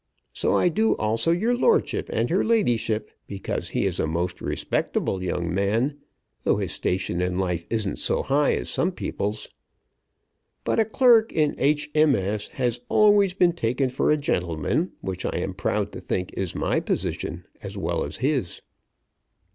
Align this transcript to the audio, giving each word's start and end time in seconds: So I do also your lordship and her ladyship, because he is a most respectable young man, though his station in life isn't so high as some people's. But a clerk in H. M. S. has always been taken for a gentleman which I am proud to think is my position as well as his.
So 0.33 0.55
I 0.57 0.69
do 0.69 0.95
also 0.95 1.29
your 1.29 1.55
lordship 1.55 2.09
and 2.11 2.31
her 2.31 2.43
ladyship, 2.43 3.11
because 3.27 3.69
he 3.69 3.85
is 3.85 3.99
a 3.99 4.07
most 4.07 4.41
respectable 4.41 5.21
young 5.21 5.53
man, 5.53 5.99
though 6.43 6.57
his 6.57 6.71
station 6.71 7.21
in 7.21 7.37
life 7.37 7.67
isn't 7.69 7.99
so 7.99 8.23
high 8.23 8.53
as 8.55 8.67
some 8.67 8.93
people's. 8.93 9.49
But 10.63 10.79
a 10.79 10.85
clerk 10.85 11.31
in 11.31 11.53
H. 11.59 11.91
M. 11.93 12.15
S. 12.15 12.47
has 12.47 12.79
always 12.89 13.35
been 13.35 13.53
taken 13.53 13.89
for 13.89 14.09
a 14.09 14.17
gentleman 14.17 14.93
which 15.01 15.23
I 15.23 15.37
am 15.37 15.53
proud 15.53 15.91
to 15.91 16.01
think 16.01 16.33
is 16.33 16.55
my 16.55 16.79
position 16.79 17.45
as 17.61 17.77
well 17.77 18.03
as 18.03 18.15
his. 18.17 18.63